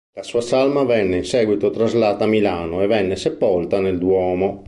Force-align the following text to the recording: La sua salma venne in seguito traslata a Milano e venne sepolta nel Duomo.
La 0.15 0.23
sua 0.23 0.41
salma 0.41 0.81
venne 0.83 1.17
in 1.17 1.23
seguito 1.25 1.69
traslata 1.69 2.23
a 2.23 2.27
Milano 2.27 2.81
e 2.81 2.87
venne 2.87 3.15
sepolta 3.15 3.79
nel 3.79 3.99
Duomo. 3.99 4.59